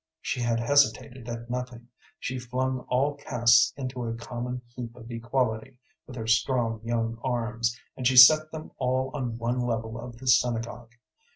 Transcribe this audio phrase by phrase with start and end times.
[0.19, 5.77] She had hesitated at nothing, she flung all castes into a common heap of equality
[6.07, 10.25] with her strong young arms, and she set them all on one level of the
[10.25, 10.93] synagogue.